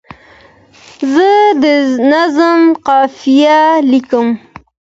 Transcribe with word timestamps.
زه 1.13 1.29
د 1.61 1.63
نظم 2.11 2.61
قافیه 2.87 3.59
لیکم. 3.91 4.27